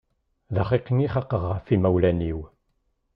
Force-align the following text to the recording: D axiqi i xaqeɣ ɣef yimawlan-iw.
D 0.53 0.55
axiqi 0.61 0.93
i 1.05 1.07
xaqeɣ 1.13 1.43
ɣef 1.47 1.65
yimawlan-iw. 1.71 2.39